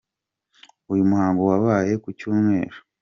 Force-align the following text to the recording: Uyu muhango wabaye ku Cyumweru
Uyu 0.91 1.09
muhango 1.09 1.41
wabaye 1.49 1.91
ku 2.03 2.09
Cyumweru 2.17 2.77